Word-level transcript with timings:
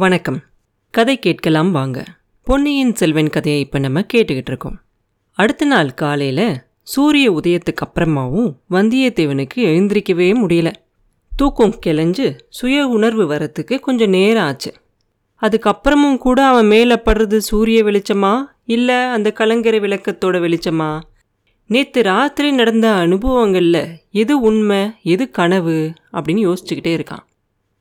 வணக்கம். 0.00 0.42
கதை 0.90 1.18
கேட்கலாம் 1.18 1.70
வாங்க. 1.70 2.04
பொன்னியின் 2.44 2.94
செல்வன் 2.94 3.28
கதையை 3.28 3.60
இப்போ 3.60 3.78
நம்ம 3.78 4.00
கேட்டுக்கிட்டு 4.00 4.46
இருக்கோம். 4.46 4.80
அடுத்த 5.32 5.64
நாள் 5.64 5.94
காலையில் 5.94 6.60
சூரிய 6.82 7.32
உதயத்துக்கு 7.32 7.86
அப்புறமாவும் 7.86 8.54
வந்தியத்தேவனுக்கு 8.70 9.54
எழுந்திரிக்கவே 9.54 10.34
முடியல. 10.34 10.72
தூக்கம் 11.36 11.78
கிளஞ்சு 11.86 12.38
சுய 12.48 12.86
உணர்வு 12.86 13.30
வரத்துக்கு 13.30 13.78
கொஞ்சம் 13.78 14.08
நேரம் 14.08 14.44
ஆச்சு. 14.44 14.72
அதுக்கப்புறமும் 15.42 16.18
கூட 16.18 16.46
அவன் 16.46 16.66
மேலே 16.66 16.94
படுறது 16.94 17.36
சூரிய 17.36 17.84
வெளிச்சமா? 17.84 18.44
இல்லை 18.64 18.94
அந்த 18.94 19.32
கலங்கரை 19.32 19.80
விளக்கத்தோட 19.80 20.38
வெளிச்சமா? 20.40 21.00
நேற்று 21.66 22.02
ராத்திரி 22.02 22.50
நடந்த 22.50 22.90
அனுபவங்களில் 22.90 23.86
எது 24.10 24.40
உண்மை 24.40 24.90
எது 25.02 25.30
கனவு 25.30 25.92
அப்படின்னு 26.12 26.52
யோசிச்சுக்கிட்டே 26.52 27.00
இருக்கான். 27.00 27.28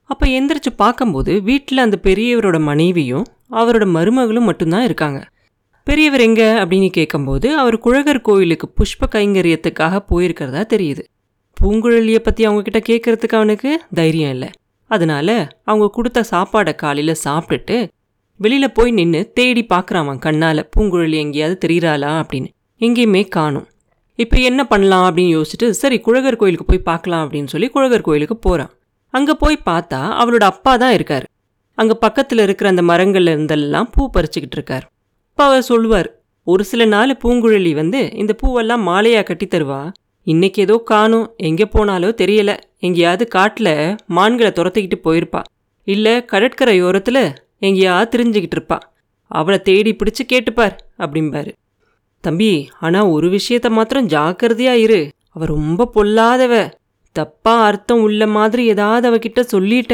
அப்போ 0.10 0.26
எந்திரிச்சு 0.28 0.72
பார்க்கும்போது 0.76 1.42
வீட்டில் 1.42 1.86
அந்த 1.86 1.98
பெரியவரோட 2.04 2.58
மனைவியும் 2.62 3.26
அவரோட 3.52 3.86
மருமகளும் 3.96 4.48
மட்டும்தான் 4.50 4.84
இருக்காங்க. 4.84 5.20
பெரியவர் 5.88 6.24
எங்க 6.26 6.42
அப்படின்னு 6.62 6.90
கேட்கும்போது 6.90 7.48
அவர் 7.58 7.78
குழகர் 7.78 8.22
கோயிலுக்கு 8.22 8.68
புஷ்ப 8.80 9.08
கைங்கரியத்துக்காக 9.16 10.02
போயிருக்கிறதா 10.12 10.64
தெரியுது. 10.74 11.04
பூங்குழலியை 11.58 12.20
பற்றி 12.20 12.42
அவங்கக்கிட்ட 12.48 12.82
கேட்கறதுக்கு 12.90 13.38
அவனுக்கு 13.40 13.72
தைரியம் 13.96 14.32
இல்லை. 14.32 14.50
அதனால 14.92 15.30
அவங்க 15.64 15.88
கொடுத்த 15.90 16.20
சாப்பாடை 16.32 16.74
காலையில் 16.76 17.22
சாப்பிட்டுட்டு 17.24 17.78
வெளியில் 18.40 18.76
போய் 18.78 18.92
நின்று 18.92 19.22
தேடி 19.34 19.64
பார்க்குறான் 19.70 20.06
அவன் 20.06 20.20
கண்ணால் 20.20 20.70
பூங்குழலி 20.74 21.18
எங்கேயாவது 21.24 21.58
தெரிகிறாளா 21.66 22.12
அப்படின்னு. 22.22 22.50
எங்கேயுமே 22.82 23.24
காணும். 23.28 23.68
இப்போ 24.20 24.38
என்ன 24.50 24.62
பண்ணலாம் 24.64 25.06
அப்படின்னு 25.08 25.36
யோசிச்சுட்டு 25.38 25.68
சரி 25.82 25.98
குழகர் 26.00 26.36
கோயிலுக்கு 26.36 26.66
போய் 26.66 26.88
பார்க்கலாம் 26.90 27.24
அப்படின்னு 27.26 27.52
சொல்லி 27.54 27.68
குழகர் 27.68 28.08
கோயிலுக்கு 28.08 28.38
போகிறான் 28.38 28.72
அங்கே 29.14 29.34
போய் 29.34 29.58
பார்த்தா 29.66 30.00
அவளோட 30.22 30.46
அப்பா 30.54 30.74
தான் 30.78 30.94
இருக்கார். 30.94 31.26
அங்கே 31.78 31.96
பக்கத்தில் 32.00 32.44
இருக்கிற 32.46 32.70
அந்த 32.70 32.84
மரங்கள்ல 32.92 33.34
இருந்தெல்லாம் 33.36 33.88
பூ 33.94 34.02
பறிச்சுக்கிட்டு 34.16 34.58
இருக்கார். 34.60 34.86
அப்பா 35.30 35.46
அவர் 35.50 35.70
சொல்லுவார் 35.72 36.10
ஒரு 36.48 36.64
சில 36.64 36.86
நாள் 36.86 37.20
பூங்குழலி 37.24 37.72
வந்து 37.74 38.00
இந்த 38.14 38.34
பூவெல்லாம் 38.42 38.84
மாலையாக 38.90 39.24
கட்டி 39.24 39.46
தருவா. 39.46 39.82
இன்னைக்கு 40.28 40.60
ஏதோ 40.62 40.76
காணும் 40.92 41.28
எங்கே 41.48 41.66
போனாலோ 41.76 42.10
தெரியல. 42.22 42.52
எங்கேயாவது 42.80 43.28
காட்டில் 43.28 43.74
மான்களை 44.18 44.52
துரத்திக்கிட்டு 44.56 44.98
போயிருப்பா. 45.08 45.42
இல்லை 45.88 46.14
கடற்கரையோரத்தில் 46.32 47.24
எங்கேயாவது 47.68 48.12
தெரிஞ்சுக்கிட்டு 48.14 48.58
இருப்பா. 48.58 48.78
அவளை 49.32 49.58
தேடி 49.62 49.92
பிடிச்சு 49.94 50.24
கேட்டுப்பார் 50.34 50.76
அப்படிம்பாரு. 50.98 51.52
தம்பி 52.24 52.52
ஆனால் 52.80 53.12
ஒரு 53.16 53.28
விஷயத்த 53.30 53.70
மாத்திரம் 53.70 54.08
ஜாக்கிரதையா 54.08 54.74
இரு. 54.86 55.02
அவ 55.36 55.46
ரொம்ப 55.46 55.90
பொல்லாதவ. 55.96 56.54
தப்பா 57.16 57.54
அர்த்தம் 57.64 58.02
உள்ள 58.02 58.28
மாதிரி 58.28 58.66
ஏதாவது 58.66 59.06
அவகிட்ட 59.10 59.42
சொல்லிட்ட? 59.52 59.94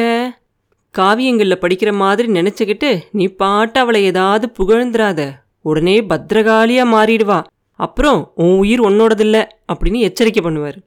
காவியங்களில் 0.96 1.62
படிக்கிற 1.62 1.94
மாதிரி 1.94 2.28
நினச்சிக்கிட்டு 2.32 2.90
நீ 3.12 3.26
பாட்டு 3.28 3.80
அவளை 3.80 4.04
ஏதாவது 4.04 4.46
புகழ்ந்துராத 4.60 5.22
உடனே 5.62 6.02
பத்திரகாளியாக 6.02 6.94
மாறிடுவா. 6.96 7.40
அப்புறம் 7.80 8.20
உன் 8.36 8.58
உயிர் 8.58 8.82
உன்னோடதில்ல 8.82 9.38
அப்படின்னு 9.74 10.00
எச்சரிக்கை 10.00 10.42
பண்ணுவார். 10.44 10.78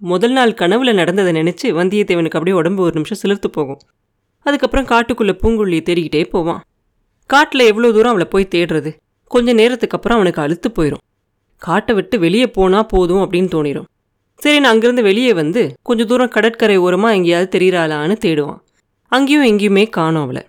முதல் 0.00 0.32
நாள் 0.32 0.50
கனவுல 0.50 0.92
நடந்ததை 0.92 1.32
நினச்சி 1.32 1.66
வந்தியத்தேவனுக்கு 1.78 2.38
அப்படியே 2.38 2.56
உடம்பு 2.56 2.82
ஒரு 2.82 2.94
நிமிஷம் 2.94 3.20
சிலிர்த்து 3.22 3.48
போகும். 3.52 3.80
அதுக்கப்புறம் 4.46 4.86
காட்டுக்குள்ளே 4.86 5.34
பூங்குழியை 5.42 5.82
தேடிக்கிட்டே 5.88 6.24
போவான். 6.30 6.60
காட்டில் 7.30 7.64
எவ்வளோ 7.66 7.92
தூரம் 7.92 8.10
அவளை 8.10 8.26
போய் 8.30 8.52
தேடுறது? 8.54 8.90
கொஞ்ச 9.30 9.52
நேரத்துக்கு 9.52 9.96
அப்புறம் 9.96 10.18
அவனுக்கு 10.18 10.42
அழுத்து 10.42 10.68
போயிடும் 10.68 11.02
காட்டை 11.62 11.94
விட்டு 11.94 12.16
வெளியே 12.18 12.46
போனால் 12.46 12.86
போதும் 12.86 13.22
அப்படின்னு 13.24 13.50
தோணிடும் 13.54 13.88
சரி 14.42 14.58
நான் 14.60 14.72
அங்கேருந்து 14.72 15.02
வெளியே 15.02 15.32
வந்து 15.32 15.74
கொஞ்சம் 15.82 16.06
தூரம் 16.06 16.28
கடற்கரை 16.28 16.76
ஓரமாக 16.76 17.14
எங்கேயாவது 17.14 17.48
தெரியிறாளான்னு 17.54 18.16
தேடுவான். 18.24 18.60
அங்கேயும் 19.12 19.46
எங்கேயுமே 19.50 19.84
காணோம் 19.88 20.22
அவளை. 20.22 20.42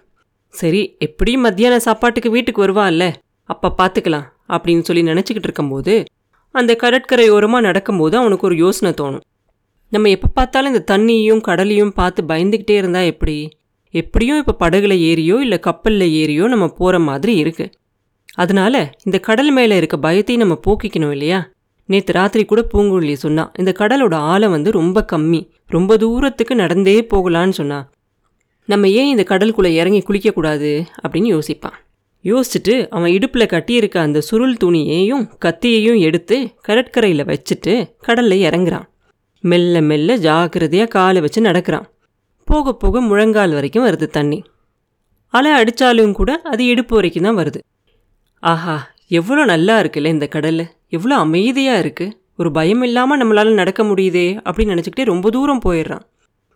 சரி 0.53 0.95
எப்படியும் 0.99 1.41
மத்தியான 1.41 1.79
சாப்பாட்டுக்கு 1.79 2.29
வீட்டுக்கு 2.31 2.63
வருவாள்ல? 2.65 3.05
அப்போ 3.43 3.73
பார்த்துக்கலாம் 3.77 4.27
அப்படின்னு 4.47 4.79
சொல்லி 4.79 5.03
நினச்சிக்கிட்டு 5.03 5.49
இருக்கும்போது 5.49 5.93
அந்த 6.55 6.75
கடற்கரை 6.75 7.29
ஓரமாக 7.29 7.65
நடக்கும்போது 7.67 8.17
அவனுக்கு 8.17 8.47
ஒரு 8.47 8.55
யோசனை 8.55 8.91
தோணும். 9.01 9.25
நம்ம 9.91 10.09
எப்போ 10.09 10.27
பார்த்தாலும் 10.33 10.71
இந்த 10.73 10.83
தண்ணியும் 10.93 11.41
கடலையும் 11.41 11.93
பார்த்து 11.93 12.23
பயந்துக்கிட்டே 12.23 12.75
இருந்தா 12.77 13.01
எப்படி? 13.01 13.37
எப்படியும் 13.93 14.45
இப்போ 14.45 14.53
படகுல 14.63 14.93
ஏறியோ 15.11 15.35
இல்லை 15.39 15.59
கப்பலில் 15.59 16.07
ஏறியோ 16.21 16.47
நம்ம 16.47 16.67
போகிற 16.79 16.99
மாதிரி 16.99 17.35
இருக்கு. 17.35 17.65
அதனால 18.33 18.91
இந்த 19.05 19.17
கடல் 19.19 19.51
மேலே 19.51 19.77
இருக்க 19.77 19.97
பயத்தையும் 19.97 20.43
நம்ம 20.43 20.57
போக்கிக்கணும் 20.67 21.11
இல்லையா? 21.11 21.39
நேற்று 21.89 22.13
ராத்திரி 22.13 22.43
கூட 22.45 22.61
பூங்குழலி 22.73 23.13
சொன்னா 23.13 23.51
இந்த 23.55 23.71
கடலோட 23.79 24.15
ஆழம் 24.31 24.51
வந்து 24.51 24.71
ரொம்ப 24.71 25.05
கம்மி 25.11 25.41
ரொம்ப 25.67 25.97
தூரத்துக்கு 25.97 26.55
நடந்தே 26.55 26.97
போகலான்னு 27.13 27.55
சொன்னா 27.59 27.79
நம்ம 28.69 28.89
ஏன் 28.89 29.07
இந்த 29.07 29.23
கடலுக்குள்ளே 29.29 29.71
இறங்கி 29.81 30.01
குளிக்கக்கூடாது 30.07 30.71
அப்படின்னு 31.01 31.29
யோசிப்பான். 31.35 31.77
யோசிச்சுட்டு 32.25 32.73
அவன் 32.89 33.11
இடுப்பில் 33.11 33.51
கட்டியிருக்க 33.53 33.97
அந்த 33.97 34.19
சுருள் 34.21 34.55
துணியையும் 34.63 35.23
கத்தியையும் 35.45 35.99
எடுத்து 35.99 36.37
கடற்கரையில் 36.61 37.27
வச்சுட்டு 37.29 37.73
கடலில் 37.99 38.43
இறங்குறான். 38.49 38.85
மெல்ல 39.43 39.81
மெல்ல 39.81 40.17
ஜாக்கிரதையாக 40.17 40.93
காலை 40.95 41.21
வச்சு 41.21 41.41
நடக்கிறான். 41.41 41.87
போக 42.47 42.73
போக 42.73 43.01
முழங்கால் 43.01 43.55
வரைக்கும் 43.57 43.85
வருது 43.87 44.07
தண்ணி. 44.17 44.39
அலை 45.33 45.51
அடித்தாலும் 45.51 46.13
கூட 46.19 46.31
அது 46.51 46.65
இடுப்பு 46.65 46.95
வரைக்கும் 46.95 47.27
தான் 47.27 47.39
வருது. 47.39 47.59
ஆஹா 48.43 48.75
எவ்வளோ 49.19 49.45
நல்லா 49.45 49.75
இருக்குல்ல 49.81 50.13
இந்த 50.15 50.27
கடல். 50.27 50.63
எவ்வளோ 50.91 51.15
அமைதியாக 51.15 51.81
இருக்குது 51.83 52.15
ஒரு 52.37 52.49
பயம் 52.51 52.83
இல்லாமல் 52.83 53.19
நம்மளால் 53.21 53.59
நடக்க 53.61 53.83
முடியுதே 53.83 54.27
அப்படின்னு 54.47 54.73
நினச்சிக்கிட்டே 54.73 55.05
ரொம்ப 55.05 55.29
தூரம் 55.29 55.63
போயிடுறான். 55.65 56.03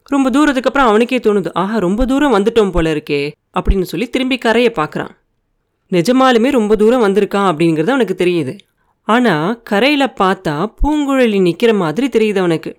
ரொம்ப 0.10 0.28
தூரத்துக்கு 0.30 0.70
அப்புறம் 0.70 0.90
அவனுக்கே 0.90 1.18
தோணுது 1.18 1.50
ஆஹா 1.54 1.78
ரொம்ப 1.78 2.06
தூரம் 2.06 2.36
வந்துட்டோம் 2.36 2.72
போல 2.72 2.94
இருக்கே 2.96 3.20
அப்படின்னு 3.60 3.82
சொல்லி 3.82 4.08
திரும்பி 4.10 4.38
கரையை 4.38 4.72
பார்க்குறான். 4.76 5.14
நிஜமாலுமே 5.92 6.50
ரொம்ப 6.52 6.76
தூரம் 6.76 7.04
வந்திருக்கான் 7.06 7.50
அப்படிங்கிறது 7.52 7.94
அவனுக்கு 7.96 8.16
தெரியுது. 8.24 8.54
ஆனால் 9.08 9.62
கரையில் 9.64 10.16
பார்த்தா 10.22 10.56
பூங்குழலி 10.80 11.40
நிற்கிற 11.42 11.72
மாதிரி 11.74 12.08
தெரியுது 12.08 12.38
அவனுக்கு. 12.38 12.72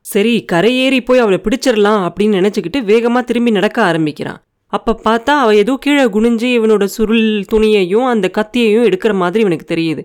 சரி 0.00 0.34
கரையேறி 0.52 1.00
போய் 1.04 1.18
அவளை 1.18 1.38
பிடிச்சிடலாம் 1.44 2.02
அப்படின்னு 2.08 2.38
நினச்சிக்கிட்டு 2.40 2.80
வேகமாக 2.82 3.24
திரும்பி 3.24 3.50
நடக்க 3.50 3.78
ஆரம்பிக்கிறான். 3.82 4.38
அப்போ 4.72 4.92
பார்த்தா 5.04 5.32
அவள் 5.42 5.54
ஏதோ 5.54 5.74
கீழே 5.80 6.04
குனிஞ்சு 6.04 6.48
இவனோட 6.58 6.84
சுருள் 6.84 7.26
துணியையும் 7.52 8.06
அந்த 8.06 8.26
கத்தியையும் 8.38 8.86
எடுக்கிற 8.88 9.12
மாதிரி 9.14 9.42
இவனுக்கு 9.44 9.66
தெரியுது. 9.74 10.02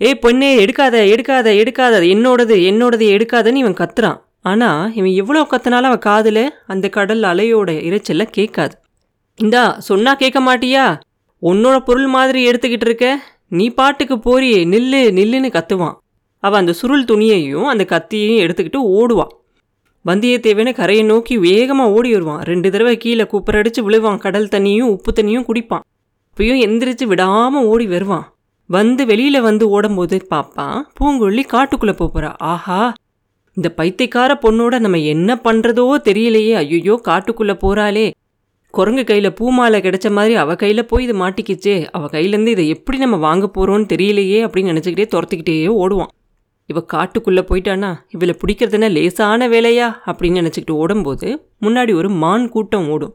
ஏய் 0.00 0.20
பொண்ணே 0.22 0.50
எடுக்காத 0.64 0.96
எடுக்காத 1.14 1.48
எடுக்காத. 1.62 1.94
என்னோடது 2.14 2.54
என்னோடது 2.70 3.06
எடுக்காதன்னு 3.16 3.54
இவன் 3.54 3.80
கத்துறான். 3.80 4.18
ஆனால் 4.42 4.94
இவன் 4.94 5.12
எவ்வளோ 5.12 5.40
கத்தினாலும் 5.50 5.90
அவன் 5.90 5.98
காதில் 5.98 6.44
அந்த 6.66 6.88
கடல் 6.88 7.22
அலையோட 7.22 7.70
இரைச்சல்ல 7.88 8.24
கேட்காது. 8.30 8.74
இந்தா 9.34 9.78
சொன்னா 9.78 10.14
கேட்க 10.14 10.40
மாட்டியா? 10.40 11.00
உன்னோட 11.42 11.78
பொருள் 11.78 12.06
மாதிரி 12.06 12.50
எடுத்துக்கிட்டு 12.50 12.86
இருக்க? 12.88 13.18
நீ 13.48 13.70
பாட்டுக்கு 13.70 14.16
போறியே 14.16 14.58
நில்லு 14.66 15.02
நில்லுன்னு 15.18 15.50
கத்துவான். 15.58 15.96
அவன் 16.38 16.60
அந்த 16.60 16.72
சுருள் 16.72 17.04
துணியையும் 17.04 17.64
அந்த 17.64 17.84
கத்தியையும் 17.84 18.42
எடுத்துக்கிட்டு 18.46 18.82
ஓடுவான். 18.98 19.32
வந்தியத்தேவனை 20.04 20.72
கரையை 20.74 21.04
நோக்கி 21.04 21.38
வேகமாக 21.38 21.90
ஓடி 21.90 22.12
வருவான். 22.12 22.42
ரெண்டு 22.42 22.70
தடவை 22.70 22.96
கீழே 22.96 23.24
கூப்பரடிச்சு 23.24 23.80
விழுவான். 23.86 24.18
கடல் 24.18 24.52
தண்ணியும் 24.54 24.92
உப்பு 24.96 25.12
தண்ணியும் 25.12 25.48
குடிப்பான். 25.48 25.84
அப்பயும் 26.30 26.62
எந்திரிச்சு 26.66 27.04
விடாமல் 27.04 27.64
ஓடி 27.64 27.86
வருவான். 27.86 28.26
வந்து 28.70 29.02
வெளியில் 29.06 29.40
வந்து 29.40 29.64
ஓடும்போது 29.68 30.16
பார்ப்பான் 30.28 30.80
பூங்கொல்லி 30.98 31.42
காட்டுக்குள்ளே 31.52 31.94
போகிறா 32.00 32.30
ஆஹா 32.52 32.80
இந்த 33.56 33.68
பைத்தியக்கார 33.78 34.32
பொண்ணோட 34.42 34.74
நம்ம 34.78 34.98
என்ன 35.12 35.30
பண்ணுறதோ 35.44 35.84
தெரியலையே. 36.08 36.52
ஐயோ 36.62 36.94
காட்டுக்குள்ளே 37.08 37.54
போகிறாளே 37.62 38.06
குரங்கு 38.74 39.04
கையில் 39.04 39.36
பூமாலை 39.38 39.78
கிடைச்ச 39.80 40.08
மாதிரி 40.16 40.34
அவள் 40.34 40.56
கையில் 40.56 40.88
போய் 40.90 41.04
இது 41.04 41.14
மாட்டிக்கிச்சே. 41.14 41.74
அவள் 41.92 42.12
கையிலேருந்து 42.12 42.54
இதை 42.56 42.68
எப்படி 42.68 42.98
நம்ம 42.98 43.16
வாங்க 43.16 43.46
போகிறோன்னு 43.54 43.86
தெரியலையே 43.94 44.38
அப்படின்னு 44.46 44.72
நினச்சிக்கிட்டே 44.72 45.06
துரத்துக்கிட்டே 45.14 45.56
ஓடுவான். 45.82 46.12
இவள் 46.70 46.88
காட்டுக்குள்ளே 46.94 47.42
போயிட்டானா? 47.50 47.90
இவளை 48.08 48.34
பிடிக்கிறதுனா 48.42 48.88
லேசான 48.90 49.48
வேலையா? 49.48 49.88
அப்படின்னு 50.06 50.40
நினச்சிக்கிட்டு 50.42 50.80
ஓடும்போது 50.82 51.28
முன்னாடி 51.66 51.94
ஒரு 51.94 52.10
மான் 52.22 52.48
கூட்டம் 52.48 52.88
ஓடும். 52.90 53.14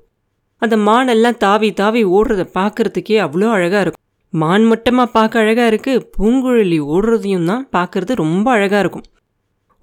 அந்த 0.62 0.78
மான் 0.88 1.08
எல்லாம் 1.08 1.38
தாவி 1.38 1.70
தாவி 1.74 2.04
ஓடுறத 2.06 2.44
பார்க்கறதுக்கே 2.60 3.18
அவ்வளோ 3.26 3.50
அழகாக 3.58 3.82
இருக்கும். 3.82 4.05
மான் 4.42 4.64
மட்டமாக 4.70 5.14
பார்க்க 5.16 5.42
அழகாக 5.44 5.70
இருக்குது 5.72 6.04
பூங்குழலி 6.16 6.78
ஓடுறதையும் 6.94 7.50
தான் 7.50 7.64
பார்க்குறது 7.76 8.14
ரொம்ப 8.24 8.48
அழகாக 8.52 8.82
இருக்கும். 8.84 9.06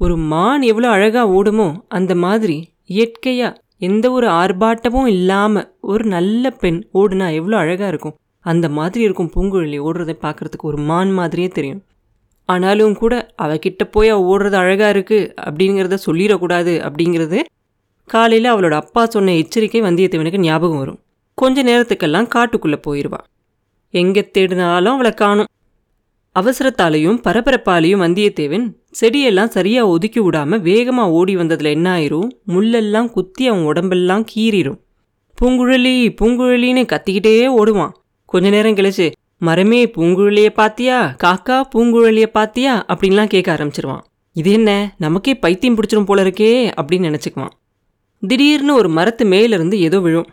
ஒரு 0.00 0.14
மான் 0.32 0.62
எவ்வளோ 0.70 0.88
அழகாக 0.96 1.32
ஓடுமோ 1.38 1.68
அந்த 1.88 2.12
மாதிரி 2.24 2.56
இயற்கையாக 2.94 3.58
எந்த 3.88 4.06
ஒரு 4.10 4.26
ஆர்ப்பாட்டமும் 4.40 5.08
இல்லாமல் 5.14 5.68
ஒரு 5.92 6.04
நல்ல 6.14 6.50
பெண் 6.62 6.80
ஓடுனா 7.00 7.28
எவ்வளோ 7.38 7.56
அழகாக 7.62 7.90
இருக்கும். 7.92 8.16
அந்த 8.44 8.66
மாதிரி 8.78 9.02
இருக்கும் 9.04 9.32
பூங்குழலி 9.34 9.78
ஓடுறதை 9.88 10.16
பார்க்கறதுக்கு 10.26 10.70
ஒரு 10.72 10.78
மான் 10.90 11.12
மாதிரியே 11.20 11.48
தெரியும். 11.48 11.82
ஆனாலும் 12.48 12.96
கூட 13.02 13.14
அவகிட்ட 13.44 13.82
போய் 13.94 14.12
அவள் 14.14 14.28
ஓடுறது 14.32 14.56
அழகாக 14.62 14.92
இருக்குது 14.94 15.28
அப்படிங்கிறத 15.46 15.98
சொல்லிடக்கூடாது 16.06 16.72
அப்படிங்கிறது 16.86 17.40
காலையில் 18.10 18.52
அவளோட 18.54 18.76
அப்பா 18.82 19.02
சொன்ன 19.06 19.34
எச்சரிக்கை 19.42 19.82
வந்தியத்தேவனுக்கு 19.88 20.46
ஞாபகம் 20.46 20.80
வரும். 20.82 21.00
கொஞ்ச 21.38 21.62
நேரத்துக்கெல்லாம் 21.68 22.32
காட்டுக்குள்ளே 22.34 22.78
போயிடுவாள் 22.88 23.26
எங்கே 23.92 24.30
தேடினாலும் 24.34 24.94
அவளை 24.96 25.12
காணும். 25.12 25.50
அவசரத்தாலையும் 26.36 27.18
பரபரப்பாலையும் 27.26 28.02
வந்தியத்தேவன் 28.04 28.66
செடியெல்லாம் 29.00 29.54
சரியா 29.56 29.86
ஒதுக்கி 29.86 30.20
விடாம 30.20 30.60
வேகமாக 30.60 31.10
ஓடி 31.10 31.36
வந்ததுல 31.36 31.70
என்ன 31.70 31.88
ஆயிரும்? 31.98 32.30
முள்ளெல்லாம் 32.48 33.10
குத்தி 33.10 33.46
அவன் 33.46 33.64
உடம்பெல்லாம் 33.64 34.24
கீறிடும் 34.34 34.78
பூங்குழலி 35.38 35.94
பூங்குழலின்னு 36.20 36.82
கத்திக்கிட்டே 36.92 37.34
ஓடுவான். 37.60 37.92
கொஞ்ச 38.24 38.48
நேரம் 38.50 38.76
கழிச்சு 38.76 39.06
மரமே 39.38 39.80
பூங்குழலிய 39.96 40.50
பாத்தியா? 40.50 40.98
காக்கா 41.24 41.56
பூங்குழலிய 41.74 42.26
பாத்தியா? 42.26 42.84
அப்படின்லாம் 42.88 43.32
கேட்க 43.34 43.48
ஆரம்பிச்சிருவான். 43.54 44.04
இது 44.36 44.50
என்ன? 44.52 44.94
நமக்கே 44.98 45.32
பைத்தியம் 45.34 45.76
பிடிச்சிரும் 45.76 46.04
போல 46.04 46.22
இருக்கே 46.22 46.52
அப்படின்னு 46.80 47.08
நினச்சிக்குவான். 47.08 47.54
திடீர்னு 48.22 48.74
ஒரு 48.74 48.88
மரத்து 48.88 49.24
மேலிருந்து 49.24 49.80
ஏதோ 49.80 50.00
விழும். 50.00 50.28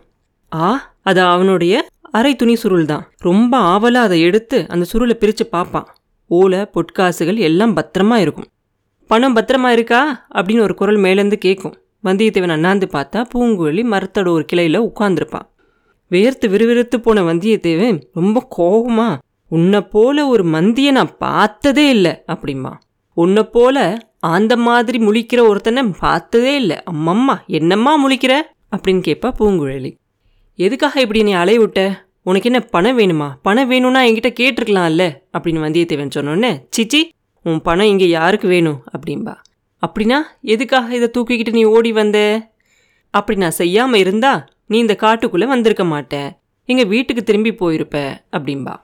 ஆ 0.53 0.67
அது 1.01 1.21
அவனுடைய 1.21 1.73
அரை 2.11 2.35
துணி 2.35 2.55
சுருள் 2.55 2.85
தான். 2.85 3.03
ரொம்ப 3.17 3.57
ஆவலாக 3.57 4.07
அதை 4.07 4.21
எடுத்து 4.21 4.65
அந்த 4.67 4.85
சுருளை 4.93 5.13
பிரித்து 5.13 5.45
பார்ப்பான். 5.45 5.87
ஓலை 6.25 6.59
பொட்காசுகள் 6.59 7.37
எல்லாம் 7.37 7.75
பத்திரமா 7.75 8.15
இருக்கும். 8.15 8.45
பணம் 9.07 9.35
பத்திரமா 9.35 9.67
இருக்கா? 9.67 10.25
அப்படின்னு 10.35 10.61
ஒரு 10.61 10.75
குரல் 10.75 10.97
மேலேருந்து 10.97 11.33
கேட்கும் 11.33 11.77
வந்தியத்தேவன் 12.03 12.51
அண்ணாந்து 12.51 12.85
பார்த்தா 12.93 13.25
பூங்குழலி 13.33 13.83
மரத்தோட 13.93 14.29
ஒரு 14.29 14.45
கிளையில் 14.45 14.81
உட்காந்துருப்பான் 14.81 15.47
வேர்த்து 16.11 16.45
விறுவிறுத்து 16.47 16.97
போன 16.97 17.21
வந்தியத்தேவன் 17.21 18.01
ரொம்ப 18.13 18.47
கோபமா 18.57 19.17
உன்னை 19.47 19.81
போல 19.81 20.27
ஒரு 20.27 20.43
மந்தியை 20.43 20.91
நான் 20.91 21.17
பார்த்ததே 21.17 21.89
இல்லை 21.89 22.23
அப்படிம்பா 22.27 22.73
உன்னை 23.13 23.43
போல 23.43 23.97
அந்த 24.19 24.57
மாதிரி 24.57 24.97
முழிக்கிற 25.05 25.41
ஒருத்தனை 25.47 25.83
பார்த்ததே 25.99 26.55
இல்லை 26.55 26.77
அம்மம்மா 26.91 27.35
என்னம்மா 27.45 28.07
முழிக்கிற? 28.07 28.33
அப்படின்னு 28.75 29.01
கேட்பா 29.01 29.29
பூங்குழலி. 29.39 29.91
எதுக்காக 30.59 31.01
இப்படி 31.01 31.23
நீ 31.23 31.31
அலைய 31.31 31.59
விட்ட? 31.59 31.81
உனக்கு 32.23 32.51
என்ன 32.51 32.65
பணம் 32.65 32.97
வேணுமா? 32.97 33.27
பணம் 33.41 33.67
வேணும்னா 33.67 34.01
என்கிட்ட 34.01 34.29
கேட்டிருக்கலாம்ல? 34.39 35.03
அப்படின்னு 35.37 35.61
வந்தியத்தேவன் 35.65 36.15
சொன்னோன்னே 36.15 36.51
சிச்சி 36.77 37.01
உன் 37.43 37.61
பணம் 37.61 37.85
இங்கே 37.85 38.07
யாருக்கு 38.07 38.47
வேணும்? 38.47 38.79
அப்படின்பா 38.95 39.35
அப்படின்னா 39.83 40.17
எதுக்காக 40.41 40.95
இதை 40.95 41.09
தூக்கிக்கிட்டு 41.13 41.51
நீ 41.51 41.63
ஓடி 41.63 41.91
வந்த? 41.91 42.17
அப்படி 43.13 43.39
நான் 43.39 43.51
செய்யாமல் 43.51 43.99
இருந்தா 43.99 44.47
நீ 44.67 44.77
இந்த 44.77 44.95
காட்டுக்குள்ளே 45.01 45.47
வந்திருக்க 45.47 45.83
மாட்ட. 45.83 46.31
எங்கள் 46.65 46.87
வீட்டுக்கு 46.87 47.23
திரும்பி 47.23 47.51
போயிருப்ப. 47.51 47.95
அப்படின்பா 48.31 48.75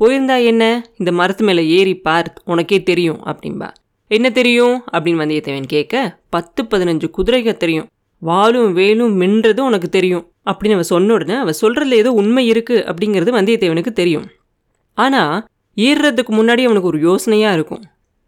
போயிருந்தா 0.00 0.44
என்ன? 0.44 0.84
இந்த 0.96 1.12
மரத்து 1.12 1.44
மேலே 1.44 1.68
ஏறி 1.68 1.96
பார் 1.96 2.42
உனக்கே 2.44 2.82
தெரியும். 2.82 3.20
அப்படின்பா 3.24 3.70
என்ன 4.08 4.30
தெரியும்? 4.30 4.84
அப்படின்னு 4.92 5.22
வந்தியத்தேவன் 5.24 5.66
கேட்க 5.66 6.18
பத்து 6.30 6.62
பதினஞ்சு 6.62 7.10
குதிரைகள் 7.10 7.56
தெரியும். 7.56 7.88
வாலும் 8.22 8.72
வேலும் 8.72 9.20
மின்றதும் 9.20 9.66
உனக்கு 9.66 9.88
தெரியும். 9.88 10.30
அப்படின்னு 10.50 10.76
அவள் 10.78 10.90
சொன்ன 10.92 11.12
உடனே 11.12 11.34
அவ 11.34 11.52
சொல்கிறதுல 11.60 11.98
ஏதோ 12.02 12.12
உண்மை 12.12 12.46
இருக்கு 12.46 12.76
அப்படிங்கிறது 12.88 13.30
வந்தியத்தேவனுக்கு 13.38 13.92
தெரியும். 13.92 14.26
ஆனால் 14.98 15.34
ஏறுறதுக்கு 15.76 16.32
முன்னாடி 16.38 16.62
அவனுக்கு 16.64 16.90
ஒரு 16.92 17.00
யோசனையாக 17.00 17.52
இருக்கும். 17.52 17.82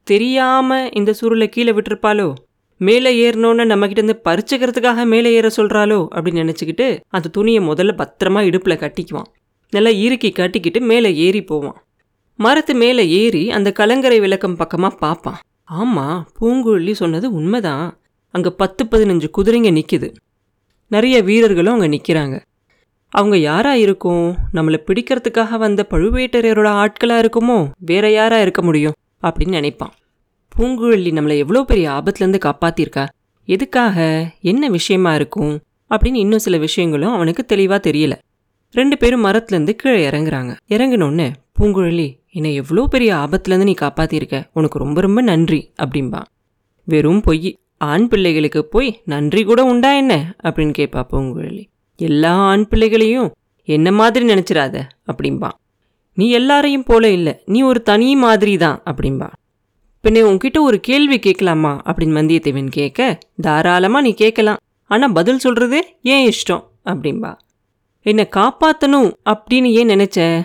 தெரியாமல் 0.06 0.90
இந்த 0.90 1.10
சுருளை 1.20 1.48
கீழே 1.48 1.72
விட்டுருப்பாளோ? 1.72 2.28
மேலே 2.80 3.10
ஏறினோன்னு 3.24 3.64
நம்மக்கிட்ட 3.70 4.02
இருந்து 4.02 4.16
பறிச்சுக்கிறதுக்காக 4.24 5.04
மேலே 5.06 5.32
ஏற 5.32 5.48
சொல்கிறாளோ 5.56 6.00
அப்படின்னு 6.14 6.42
நினச்சிக்கிட்டு 6.44 6.86
அந்த 7.08 7.28
துணியை 7.28 7.60
முதல்ல 7.68 7.92
பத்திரமா 8.02 8.40
இடுப்பில் 8.40 8.80
கட்டிக்குவான். 8.82 9.28
நல்லா 9.72 9.90
இறுக்கி 9.90 10.30
கட்டிக்கிட்டு 10.32 10.80
மேலே 10.80 11.10
ஏறி 11.16 11.42
போவான். 11.44 11.78
மரத்து 12.38 12.74
மேலே 12.74 13.04
ஏறி 13.20 13.42
அந்த 13.50 13.68
கலங்கரை 13.72 14.20
விளக்கம் 14.20 14.56
பக்கமாக 14.56 14.94
பார்ப்பான். 14.96 15.40
ஆமாம் 15.64 16.20
பூங்குழலி 16.40 16.92
சொன்னது 16.92 17.26
உண்மைதான். 17.32 17.86
அங்கே 18.34 18.50
பத்து 18.50 18.82
பதினஞ்சு 18.90 19.28
குதிரைங்க 19.38 19.70
நிற்கிது 19.78 20.08
நிறைய 20.88 21.22
வீரர்களும் 21.22 21.78
அங்கே 21.78 21.88
நிற்கிறாங்க 21.96 22.40
அவங்க 23.08 23.36
யாராக 23.36 23.78
இருக்கும்? 23.78 24.36
நம்மளை 24.54 24.78
பிடிக்கிறதுக்காக 24.86 25.58
வந்த 25.58 25.86
பழுவேட்டரையரோட 25.90 26.66
ஆட்களாக 26.66 27.20
இருக்குமோ? 27.20 27.70
வேற 27.78 28.10
யாராக 28.10 28.42
இருக்க 28.42 28.62
முடியும்? 28.62 28.92
அப்படின்னு 29.22 29.48
நினைப்பான். 29.48 29.92
பூங்குழலி 30.58 31.10
நம்மளை 31.12 31.36
எவ்வளோ 31.36 31.62
பெரிய 31.62 31.90
ஆபத்துலேருந்து 31.90 32.38
காப்பாத்திருக்கா 32.44 33.06
எதுக்காக? 33.44 33.96
என்ன 34.40 34.68
விஷயமா 34.68 35.14
இருக்கும்? 35.14 35.60
அப்படின்னு 35.90 36.14
இன்னும் 36.14 36.38
சில 36.38 36.56
விஷயங்களும் 36.56 37.12
அவனுக்கு 37.12 37.44
தெளிவாக 37.44 37.90
தெரியல. 37.90 38.12
ரெண்டு 38.72 38.98
பேரும் 38.98 39.24
மரத்துலேருந்து 39.24 39.70
கீழே 39.70 40.08
இறங்குறாங்க. 40.08 40.56
இறங்கினோன்னு 40.68 41.32
பூங்குழலி 41.60 42.08
என்னை 42.32 42.54
எவ்வளோ 42.54 42.86
பெரிய 42.86 43.14
ஆபத்துலேருந்து 43.14 43.62
நீ 43.62 43.74
காப்பாற்றிருக்க 43.80 44.48
உனக்கு 44.52 44.78
ரொம்ப 44.78 45.00
ரொம்ப 45.00 45.20
நன்றி 45.20 45.72
அப்படின்பா 45.82 46.22
வெறும் 46.84 47.20
பொய். 47.20 47.58
ஆண் 47.78 48.08
பிள்ளைகளுக்கு 48.08 48.64
போய் 48.64 49.02
நன்றி 49.04 49.44
கூட 49.44 49.64
உண்டா 49.64 49.92
என்ன? 49.92 50.34
அப்படின்னு 50.42 50.72
கேட்பா 50.78 51.02
பூங்குழலி. 51.12 51.64
எல்லா 51.96 52.34
ஆண் 52.34 52.68
பிள்ளைகளையும் 52.68 53.34
என்ன 53.64 53.92
மாதிரி 53.92 54.26
நினச்சிடாத 54.26 54.82
அப்படிம்பா. 55.12 55.50
நீ 56.14 56.30
எல்லாரையும் 56.30 56.82
போல 56.82 57.10
இல்லை. 57.10 57.42
நீ 57.44 57.62
ஒரு 57.62 57.82
தனி 57.82 58.16
மாதிரி 58.16 58.56
தான் 58.56 58.82
அப்படிம்பா. 58.84 59.28
பின்னே 60.00 60.20
உன்கிட்ட 60.20 60.60
ஒரு 60.60 60.80
கேள்வி 60.80 61.18
கேட்கலாமா? 61.18 61.80
அப்படின்னு 61.84 62.18
வந்தியத்தேவன் 62.18 62.70
கேட்க 62.70 63.18
தாராளமாக 63.40 64.06
நீ 64.06 64.14
கேட்கலாம். 64.14 64.56
ஆனால் 64.84 65.12
பதில் 65.12 65.38
சொல்கிறது 65.38 65.96
ஏன் 66.02 66.30
இஷ்டம்? 66.30 66.64
அப்படிம்பா. 66.84 67.38
என்னை 68.02 68.28
காப்பாற்றணும் 68.36 69.12
அப்படின்னு 69.24 69.64
ஏன் 69.64 69.88
நினச்ச? 69.88 70.42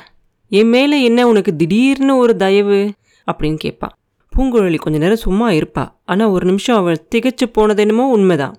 என் 0.50 0.70
மேலே 0.70 1.04
என்ன 1.04 1.28
உனக்கு 1.28 1.56
திடீர்னு 1.56 2.18
ஒரு 2.18 2.36
தயவு? 2.36 2.92
அப்படின்னு 3.32 3.58
கேட்பா 3.64 3.90
பூங்குழலி 4.36 4.76
கொஞ்ச 4.76 5.00
நேரம் 5.00 5.24
சும்மா 5.26 5.50
இருப்பா. 5.50 5.92
ஆனால் 6.06 6.28
ஒரு 6.28 6.46
நிமிஷம் 6.46 6.76
அவள் 6.76 7.06
திகைச்சு 7.16 7.46
போனதென்னமோ 7.58 8.06
உண்மைதான். 8.16 8.56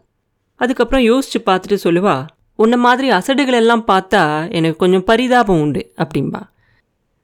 அதுக்கப்புறம் 0.54 1.04
யோசிச்சு 1.04 1.38
பார்த்துட்டு 1.46 1.76
சொல்லுவா 1.84 2.26
உன்ன 2.56 2.76
மாதிரி 2.76 3.10
அசடுகள் 3.10 3.60
எல்லாம் 3.60 3.84
பார்த்தா 3.86 4.52
எனக்கு 4.52 4.76
கொஞ்சம் 4.76 5.04
பரிதாபம் 5.04 5.60
உண்டு 5.60 5.92
அப்படின்பா 5.96 6.40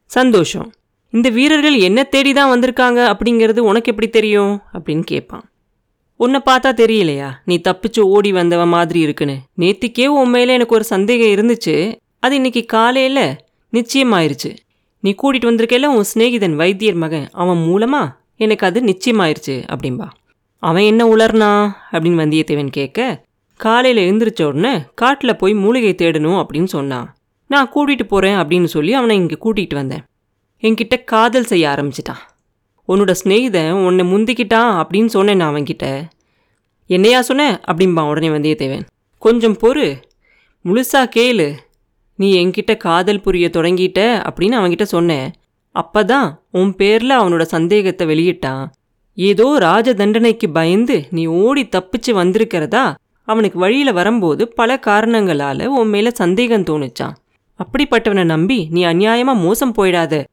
சந்தோஷம். 0.05 0.73
இந்த 1.11 1.29
வீரர்கள் 1.29 1.76
என்ன 1.79 2.02
தேடி 2.02 2.32
தான் 2.32 2.50
வந்திருக்காங்க 2.55 3.00
அப்படிங்கிறது 3.12 3.58
உனக்கு 3.58 3.91
எப்படி 3.91 4.08
தெரியும்? 4.08 4.61
அப்படின்னு 4.73 5.00
கேட்பான். 5.00 5.44
உன்னை 6.17 6.41
பார்த்தா 6.47 6.70
தெரியலையா? 6.82 7.29
நீ 7.44 7.61
தப்பிச்சு 7.69 8.00
ஓடி 8.00 8.32
வந்தவ 8.32 8.67
மாதிரி 8.67 9.00
இருக்குன்னு. 9.00 9.37
நேத்திக்கே 9.58 10.06
உன் 10.06 10.31
மேலே 10.31 10.52
எனக்கு 10.52 10.75
ஒரு 10.75 10.85
சந்தேகம் 10.85 11.32
இருந்துச்சு. 11.35 11.97
அது 12.19 12.35
இன்னைக்கு 12.35 12.64
காலையில் 12.64 13.37
நிச்சயமாயிருச்சு. 13.73 14.56
நீ 15.00 15.14
கூட்டிகிட்டு 15.23 15.50
வந்திருக்கையில 15.50 15.87
உன் 15.87 16.11
சிநேகிதன் 16.14 16.55
வைத்தியர் 16.55 16.94
மகன் 16.94 17.29
அவன் 17.32 17.56
மூலமாக 17.56 18.19
எனக்கு 18.40 18.66
அது 18.66 18.81
நிச்சயமாயிருச்சு 18.81 19.56
அப்படின்பா 19.72 20.08
அவன் 20.58 20.82
என்ன 20.82 21.04
உளர்னா? 21.04 21.50
அப்படின்னு 21.92 22.20
வந்தியத்தேவன் 22.22 22.70
கேட்க 22.70 23.25
காலையில் 23.56 24.02
எழுந்திரிச்ச 24.04 24.42
உடனே 24.42 24.82
காட்டில் 24.94 25.37
போய் 25.37 25.54
மூலிகை 25.54 25.94
தேடணும் 25.94 26.38
அப்படின்னு 26.38 26.64
சொன்னான் 26.64 27.14
நான் 27.46 27.70
கூட்டிகிட்டு 27.75 28.02
போகிறேன் 28.02 28.37
அப்படின்னு 28.37 28.64
சொல்லி 28.64 28.92
அவனை 28.92 29.16
இங்கே 29.16 29.37
கூட்டிகிட்டு 29.44 29.75
வந்தேன். 29.75 30.02
என்கிட்ட 30.60 31.04
காதல் 31.04 31.44
செய்ய 31.44 31.69
ஆரம்பிச்சிட்டான். 31.69 32.22
உன்னோட 32.88 33.14
ஸ்நேகிதன் 33.25 33.70
உன்னை 33.70 34.04
முந்திக்கிட்டான் 34.12 34.82
அப்படின்னு 34.82 35.06
சொன்னேன் 35.06 35.37
நான் 35.37 35.54
அவன்கிட்ட. 35.54 36.08
என்னையா 36.87 37.22
சொன்னேன் 37.22 37.56
அப்படிம்பான் 37.56 38.08
உடனே 38.08 38.28
வந்தியத்தேவன். 38.28 38.87
கொஞ்சம் 39.19 39.58
பொறு. 39.58 40.02
முழுசா 40.64 41.02
கேளு. 41.16 41.56
நீ 42.14 42.46
என்கிட்ட 42.46 42.76
காதல் 42.76 43.20
புரிய 43.20 43.50
தொடங்கிட்ட 43.52 44.00
அப்படின்னு 44.28 44.56
அவன்கிட்ட 44.61 44.82
சொன்னேன். 44.82 45.30
அப்பதான் 45.74 46.28
உன் 46.50 46.74
பேர்ல 46.78 47.12
அவனோட 47.20 47.42
சந்தேகத்தை 47.42 48.06
வெளியிட்டான். 48.06 48.64
ஏதோ 49.14 49.58
ராஜ 49.58 49.94
தண்டனைக்கு 49.94 50.50
பயந்து 50.50 51.06
நீ 51.10 51.26
ஓடி 51.26 51.62
தப்பிச்சு 51.64 52.10
வந்திருக்கிறதா? 52.10 52.94
அவனுக்கு 53.28 53.58
வழியில 53.58 53.92
வரும்போது 53.92 54.48
பல 54.48 54.80
காரணங்களால 54.86 55.64
உன் 55.64 55.88
மேல 55.88 56.10
சந்தேகம் 56.10 56.64
தோணுச்சான் 56.64 57.16
அப்படிப்பட்டவனை 57.60 58.24
நம்பி 58.24 58.68
நீ 58.70 58.84
அநியாயமா 58.84 59.34
மோசம் 59.34 59.74
போயிடாத. 59.74 60.24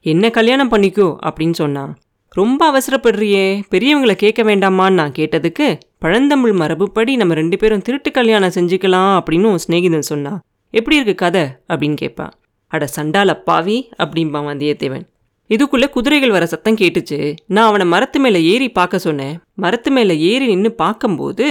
என்ன 0.00 0.30
கல்யாணம் 0.30 0.70
பண்ணிக்கோ 0.70 1.16
அப்படின்னு 1.26 1.52
சொன்னான். 1.52 1.92
ரொம்ப 2.28 2.60
அவசரப்படுறியே 2.70 3.62
பெரியவங்களை 3.70 4.12
கேட்க 4.12 4.42
வேண்டாமான்னு 4.42 4.98
நான் 5.00 5.16
கேட்டதுக்கு 5.18 5.80
பழந்தமிழ் 5.98 6.52
மரபுப்படி 6.52 7.16
நம்ம 7.16 7.34
ரெண்டு 7.34 7.56
பேரும் 7.56 7.82
திருட்டு 7.82 8.10
கல்யாணம் 8.10 8.54
செஞ்சுக்கலாம் 8.54 9.12
அப்படின்னு 9.18 9.44
உன் 9.44 9.64
சிநேகிதன் 9.68 10.10
சொன்னான். 10.12 10.40
எப்படி 10.70 10.96
இருக்கு 10.96 11.14
கதை? 11.14 11.42
அப்படின்னு 11.68 11.94
கேட்பான். 11.94 12.32
அட 12.74 12.84
சண்டால 12.96 13.30
பாவி 13.48 13.78
அப்படிம்பான் 14.02 14.48
வந்தியத்தேவன். 14.50 15.04
இதுக்குள்ளே 15.50 15.86
குதிரைகள் 15.94 16.34
வர 16.36 16.44
சத்தம் 16.52 16.78
கேட்டுச்சு. 16.80 17.18
நான் 17.46 17.68
அவனை 17.70 17.86
மரத்து 17.86 18.18
மேலே 18.20 18.40
ஏறி 18.52 18.68
பார்க்க 18.78 19.06
சொன்னேன். 19.06 19.34
மரத்து 19.54 19.90
மேலே 19.96 20.14
ஏறி 20.30 20.46
நின்று 20.52 20.70
பார்க்கும்போது 20.82 21.46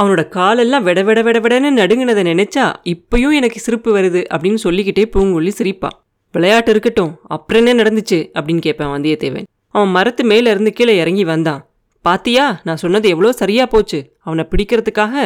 அவனோட 0.00 0.22
காலெல்லாம் 0.36 0.84
விட 0.86 1.00
விட 1.08 1.20
விட 1.26 1.38
விடன்னு 1.44 1.70
நடுங்கினதை 1.80 2.22
நினைச்சா 2.30 2.64
இப்பயும் 2.92 3.36
எனக்கு 3.38 3.58
சிரிப்பு 3.66 3.90
வருது 3.96 4.20
அப்படின்னு 4.34 4.60
சொல்லிக்கிட்டே 4.64 5.04
பூங்குழி 5.14 5.52
சிரிப்பா. 5.58 5.90
விளையாட்டு 6.34 6.70
இருக்கட்டும் 6.70 7.12
அப்புறம் 7.34 7.66
என்ன 7.66 7.82
நடந்துச்சு 7.82 8.18
அப்படின்னு 8.38 8.64
கேட்பேன் 8.66 8.92
வந்தியத்தேவன். 8.94 9.46
அவன் 9.76 9.94
மரத்து 9.96 10.24
மேலே 10.24 10.50
இருந்து 10.50 10.72
கீழே 10.72 10.94
இறங்கி 11.02 11.24
வந்தான். 11.24 11.62
பாத்தியா 12.04 12.44
நான் 12.64 12.82
சொன்னது 12.82 13.06
எவ்வளோ 13.08 13.32
சரியா 13.42 13.66
போச்சு. 13.66 14.00
அவனை 14.26 14.44
பிடிக்கிறதுக்காக 14.50 15.24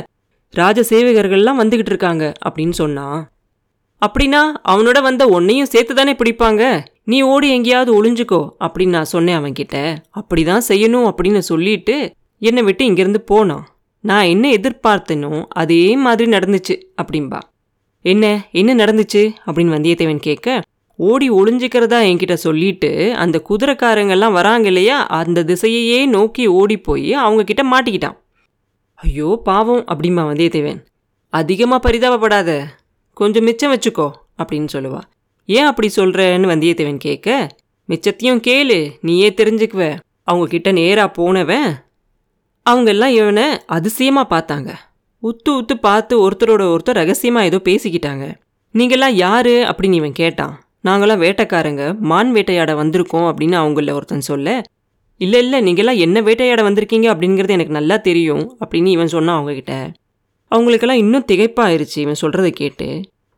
ராஜ 0.55 0.81
சேவகர்கள்லாம் 0.91 1.61
வந்துகிட்டு 1.63 1.93
இருக்காங்க 1.95 2.25
அப்படின்னு 2.49 2.77
சொன்னான். 2.83 3.21
அப்படின்னா 4.07 4.41
அவனோட 4.73 4.99
வந்த 5.03 5.23
உன்னையும் 5.37 5.71
சேர்த்து 5.73 5.95
தானே 5.95 6.13
பிடிப்பாங்க? 6.13 6.63
நீ 7.05 7.19
ஓடி 7.33 7.49
எங்கேயாவது 7.51 7.91
ஒளிஞ்சுக்கோ 7.99 8.41
அப்படின்னு 8.65 8.97
நான் 8.97 9.13
சொன்னேன் 9.15 9.39
அவன்கிட்ட. 9.41 9.77
அப்படிதான் 10.21 10.67
செய்யணும் 10.69 11.07
அப்படின்னு 11.11 11.43
சொல்லிட்டு 11.51 11.97
என்னை 12.43 12.63
விட்டு 12.63 12.85
இங்கிருந்து 12.85 13.21
போனான். 13.21 13.65
நான் 14.05 14.25
என்ன 14.25 14.47
எதிர்பார்த்தனோ 14.49 15.33
அதே 15.63 15.85
மாதிரி 15.97 16.31
நடந்துச்சு 16.31 16.75
அப்படின்பா 17.03 17.41
என்ன 18.05 18.25
என்ன 18.61 18.75
நடந்துச்சு? 18.75 19.23
அப்படின்னு 19.47 19.75
வந்தியத்தேவன் 19.77 20.27
கேட்க 20.27 20.63
ஓடி 20.99 21.27
ஒளிஞ்சிக்கிறதா 21.31 21.99
என்கிட்ட 22.11 22.35
சொல்லிட்டு 22.45 22.91
அந்த 23.17 23.37
குதிரைக்காரங்கெல்லாம் 23.49 24.37
வராங்க 24.39 24.67
இல்லையா 24.67 24.97
அந்த 25.19 25.45
திசையையே 25.51 26.01
நோக்கி 26.07 26.45
ஓடி 26.61 26.77
போய் 26.89 27.13
அவங்க 27.25 27.43
கிட்ட 27.45 27.63
மாட்டிக்கிட்டான். 27.73 28.17
ஐயோ 28.95 29.31
பாவம் 29.45 29.85
அப்படிம்பா 29.93 30.25
வந்தியத்தேவன். 30.31 30.81
அதிகமாக 31.33 31.81
பரிதாபப்படாத 31.87 32.51
கொஞ்சம் 33.13 33.45
மிச்சம் 33.45 33.73
வச்சுக்கோ 33.73 34.11
அப்படின்னு 34.43 34.69
சொல்லுவா. 34.73 35.01
ஏன் 35.47 35.65
அப்படி 35.65 35.91
சொல்கிறேன்னு 35.97 36.51
வந்தியத்தேவன் 36.53 36.97
கேட்க 36.97 37.49
மிச்சத்தையும் 37.89 38.43
கேளு 38.47 38.91
நீயே 39.01 39.31
தெரிஞ்சுக்குவ. 39.31 39.99
அவங்க 40.25 40.47
கிட்ட 40.47 40.73
நேராக 40.73 41.11
போனவன் 41.11 41.75
அவங்கெல்லாம் 42.71 43.07
இவனை 43.07 43.65
அதிசயமாக 43.67 44.39
பார்த்தாங்க. 44.39 44.75
உத்து 45.23 45.49
உத்து 45.49 45.75
பார்த்து 45.81 46.31
ஒருத்தரோட 46.31 46.63
ஒருத்தர் 46.73 46.99
ரகசியமாக 47.01 47.45
ஏதோ 47.45 47.61
பேசிக்கிட்டாங்க. 47.65 48.35
நீங்கள்லாம் 48.75 49.11
யார்? 49.11 49.47
அப்படின்னு 49.47 49.93
இவன் 49.93 50.13
கேட்டான். 50.13 50.65
நாங்களாம் 50.85 51.23
வேட்டைக்காரங்க. 51.25 51.99
மான் 51.99 52.33
வேட்டையாட 52.33 52.75
வந்திருக்கோம் 52.75 53.27
அப்படின்னு 53.31 53.57
அவங்கள 53.63 53.93
ஒருத்தன் 53.93 54.21
சொல்ல. 54.21 54.63
இல்லை 55.17 55.41
இல்லை 55.41 55.59
நீங்கள்லாம் 55.63 55.97
என்ன 55.97 56.21
வேட்டையாட 56.21 56.63
வந்திருக்கீங்க? 56.63 57.09
அப்படிங்கிறது 57.15 57.49
எனக்கு 57.49 57.73
நல்லா 57.73 57.97
தெரியும் 57.97 58.59
அப்படின்னு 58.65 58.87
இவன் 58.87 59.07
சொன்னான் 59.07 59.41
அவங்கக்கிட்ட 59.41 59.93
அவங்களுக்கெல்லாம் 60.51 61.01
இன்னும் 61.01 61.25
திகைப்பாயிருச்சு 61.33 61.99
இவன் 61.99 62.21
சொல்கிறத 62.21 62.49
கேட்டு. 62.51 62.87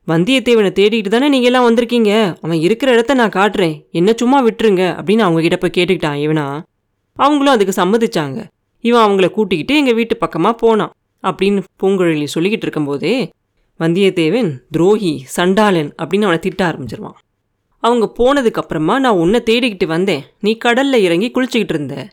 வந்தியத்தேவனை 0.09 0.71
தேடிக்கிட்டு 0.79 1.09
தானே 1.09 1.29
நீங்கள் 1.29 1.51
எல்லாம் 1.53 1.67
வந்திருக்கீங்க? 1.69 2.37
அவன் 2.41 2.59
இருக்கிற 2.59 2.93
இடத்த 2.93 3.15
நான் 3.15 3.29
காட்டுறேன். 3.29 3.91
என்ன 3.91 4.13
சும்மா 4.17 4.47
விட்டுருங்க 4.47 4.83
அப்படின்னு 4.99 5.19
அவங்க 5.19 5.41
கிட்ட 5.41 5.57
போய் 5.57 5.77
கேட்டுக்கிட்டான் 5.77 6.21
இவனா. 6.27 6.63
அவங்களும் 7.17 7.53
அதுக்கு 7.53 7.75
சம்மதிச்சாங்க. 7.83 8.45
இவன் 8.81 9.05
அவங்கள 9.07 9.31
கூட்டிக்கிட்டு 9.31 9.77
எங்கள் 9.77 9.95
வீட்டு 9.95 10.17
பக்கமாக 10.17 10.55
போனான் 10.55 10.93
அப்படின்னு 11.23 11.63
பூங்குழலி 11.83 12.27
சொல்லிக்கிட்டு 12.35 12.67
இருக்கும்போதே 12.67 13.31
வந்தியத்தேவன் 13.81 14.59
துரோகி 14.71 15.23
சண்டாளன் 15.37 15.95
அப்படின்னு 16.03 16.29
அவனை 16.29 16.39
திட்ட 16.39 16.69
ஆரம்பிச்சிருவான். 16.69 17.19
அவங்க 17.79 18.07
போனதுக்கப்புறமா 18.19 18.99
நான் 18.99 19.21
உன்னை 19.23 19.41
தேடிக்கிட்டு 19.51 19.87
வந்தேன். 19.87 20.23
நீ 20.41 20.53
கடலில் 20.57 21.03
இறங்கி 21.03 21.31
குளிச்சுக்கிட்டு 21.35 21.75
இருந்த. 21.75 22.09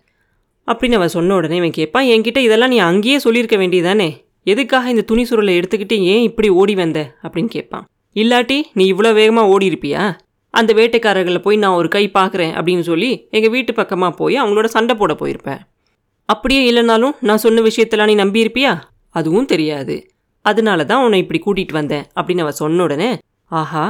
அப்படின்னு 0.67 0.93
அவன் 0.93 1.07
சொன்ன 1.07 1.35
உடனே 1.35 1.55
இவன் 1.55 1.71
கேட்பான் 1.71 2.05
என்கிட்ட 2.05 2.37
இதெல்லாம் 2.37 2.69
நீ 2.69 2.77
அங்கேயே 2.77 3.19
சொல்லியிருக்க 3.19 3.57
வேண்டியதானே 3.57 4.09
எதுக்காக 4.51 4.89
இந்த 4.93 5.03
துணி 5.09 5.23
சுருளை 5.29 5.53
எடுத்துக்கிட்டு 5.59 5.95
ஏன் 6.13 6.25
இப்படி 6.29 6.49
ஓடி 6.61 6.75
வந்த? 6.75 6.99
அப்படின்னு 7.23 7.51
கேட்பான். 7.55 7.85
இல்லாட்டி 8.15 8.57
நீ 8.73 8.83
இவ்வளோ 8.93 9.11
வேகமாக 9.13 9.51
ஓடி 9.53 9.65
இருப்பியா 9.69 10.03
அந்த 10.53 10.71
வேட்டைக்காரர்களை 10.73 11.39
போய் 11.41 11.57
நான் 11.63 11.77
ஒரு 11.79 11.87
கை 11.87 12.03
பார்க்குறேன் 12.13 12.53
அப்படின்னு 12.59 12.83
சொல்லி 12.89 13.09
எங்கள் 13.31 13.53
வீட்டு 13.55 13.71
பக்கமாக 13.73 14.13
போய் 14.15 14.35
அவங்களோட 14.43 14.67
சண்டை 14.75 14.93
போட 14.95 15.13
போயிருப்பேன். 15.13 15.61
அப்படியே 16.29 16.61
இல்லைனாலும் 16.71 17.15
நான் 17.19 17.43
சொன்ன 17.43 17.61
விஷயத்தெல்லாம் 17.61 18.11
நீ 18.11 18.15
நம்பியிருப்பியா? 18.23 18.71
அதுவும் 19.15 19.49
தெரியாது. 19.51 19.95
அதனால 20.45 20.85
தான் 20.89 21.03
உன்னை 21.03 21.19
இப்படி 21.23 21.39
கூட்டிகிட்டு 21.45 21.75
வந்தேன் 21.79 22.05
அப்படின்னு 22.15 22.43
அவன் 22.45 22.59
சொன்ன 22.61 22.83
உடனே 22.83 23.09
ஆஹா 23.59 23.85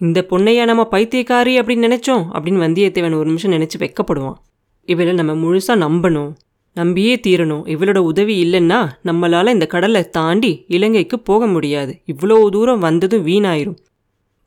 இந்த 0.00 0.20
பொண்ணையா 0.30 0.64
நம்ம 0.64 0.82
பைத்தியக்காரி 0.90 1.52
அப்படின்னு 1.60 1.86
நினைச்சோம்? 1.88 2.24
அப்படின்னு 2.36 2.62
வந்தியத்தேவன் 2.64 3.18
ஒரு 3.18 3.28
நிமிஷம் 3.30 3.54
நினச்சி 3.54 3.78
வெக்கப்படுவான். 3.78 4.38
இவளை 4.88 5.12
நம்ம 5.12 5.32
முழுசாக 5.42 5.82
நம்பணும். 5.84 6.32
நம்பியே 6.76 7.14
தீரணும். 7.16 7.64
இவளோட 7.74 7.98
உதவி 8.10 8.34
இல்லைன்னா 8.44 8.80
நம்மளால 9.04 9.52
இந்த 9.52 9.66
கடலை 9.66 10.02
தாண்டி 10.10 10.52
இலங்கைக்கு 10.68 11.16
போக 11.20 11.46
முடியாது. 11.46 11.92
இவ்வளோ 12.06 12.48
தூரம் 12.48 12.78
வந்ததும் 12.78 13.26
வீணாயிரும். 13.26 13.78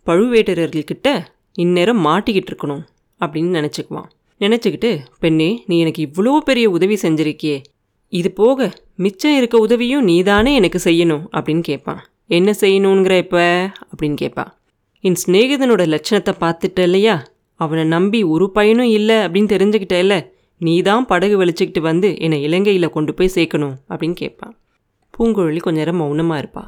பழுவேட்டரர்கள்கிட்ட 0.05 1.09
இந்நேரம் 1.53 2.05
மாட்டிக்கிட்டு 2.05 2.51
இருக்கணும் 2.51 2.83
அப்படின்னு 3.19 3.51
நினச்சிக்குவான். 3.57 4.09
நினச்சிக்கிட்டு 4.39 4.99
பெண்ணே 5.19 5.49
நீ 5.65 5.79
எனக்கு 5.79 6.01
இவ்வளோ 6.05 6.37
பெரிய 6.37 6.69
உதவி 6.69 6.97
செஞ்சிருக்கியே. 7.01 7.57
இது 8.13 8.31
போக 8.31 8.69
மிச்சம் 8.95 9.35
இருக்க 9.35 9.57
உதவியும் 9.57 10.03
நீதானே 10.03 10.55
எனக்கு 10.55 10.79
செய்யணும் 10.83 11.25
அப்படின்னு 11.31 11.61
கேட்பான். 11.61 12.01
என்ன 12.27 12.51
செய்யணுங்கிற 12.61 13.17
இப்ப? 13.17 13.37
அப்படின்னு 13.89 14.13
கேட்பான். 14.13 14.51
என் 15.03 15.19
சிநேகிதனோட 15.25 15.83
லட்சணத்தை 15.85 16.33
பார்த்துட்ட 16.39 16.79
இல்லையா? 16.79 17.15
அவனை 17.59 17.83
நம்பி 17.83 18.23
ஒரு 18.23 18.51
பயனும் 18.51 18.89
இல்லை 18.89 19.15
அப்படின்னு 19.15 19.51
தெரிஞ்சுக்கிட்டே 19.55 19.99
இல்லை? 19.99 20.19
நீ 20.59 20.81
தான் 20.81 21.05
படகு 21.05 21.45
வலிச்சுக்கிட்டு 21.45 21.79
வந்து 21.79 22.19
என்னை 22.19 22.41
இலங்கையில் 22.41 22.89
கொண்டு 22.89 23.13
போய் 23.13 23.31
சேர்க்கணும் 23.35 23.75
அப்படின்னு 23.89 24.11
கேட்பான் 24.11 24.55
பூங்குழலி 25.17 25.59
கொஞ்ச 25.59 25.79
நேரம் 25.79 25.95
மௌனமாக 25.95 26.41
இருப்பா. 26.41 26.63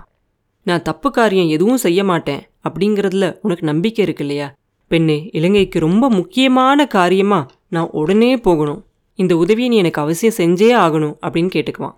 நான் 0.64 0.82
தப்பு 0.82 1.12
காரியம் 1.12 1.48
எதுவும் 1.48 1.78
செய்ய 1.78 2.04
மாட்டேன் 2.04 2.42
அப்படிங்கிறதுல 2.70 3.38
உனக்கு 3.42 3.66
நம்பிக்கை 3.66 4.06
இருக்கு 4.06 4.24
இல்லையா? 4.24 4.54
பெண்ணு 4.90 5.30
இலங்கைக்கு 5.32 5.80
ரொம்ப 5.80 6.10
முக்கியமான 6.10 6.86
காரியமாக 6.88 7.54
நான் 7.70 7.90
உடனே 7.92 8.38
போகணும். 8.38 8.86
இந்த 9.16 9.38
உதவியை 9.38 9.70
நீ 9.70 9.78
எனக்கு 9.78 10.02
அவசியம் 10.02 10.38
செஞ்சே 10.38 10.70
ஆகணும் 10.78 11.16
அப்படின்னு 11.22 11.50
கேட்டுக்குவான். 11.56 11.96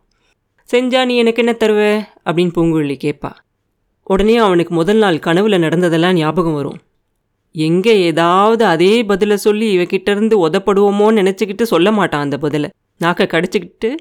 செஞ்சா 0.69 1.05
நீ 1.05 1.17
எனக்கு 1.17 1.43
என்ன 1.43 1.55
தருவ? 1.59 2.05
அப்படின்னு 2.25 2.53
பூங்குழலி 2.55 2.97
கேட்பா. 3.03 3.31
உடனே 4.03 4.37
அவனுக்கு 4.37 4.73
முதல் 4.73 4.97
நாள் 4.97 5.15
கனவுல 5.15 5.57
நடந்ததெல்லாம் 5.57 6.13
ஞாபகம் 6.13 6.53
வரும். 6.53 6.79
எங்கே 7.55 8.01
ஏதாவது 8.01 8.65
அதே 8.65 9.03
பதிலை 9.03 9.37
சொல்லி 9.37 9.77
இவகிட்ட 9.77 10.09
இருந்து 10.09 10.47
உதப்படுவோமோன்னு 10.47 11.19
நினச்சிக்கிட்டு 11.21 11.61
சொல்ல 11.61 11.91
மாட்டான் 11.91 12.21
அந்த 12.21 12.37
பதிலை. 12.37 12.69
நாக்க 13.01 13.25
கடிச்சிக்கிட்டு 13.25 13.95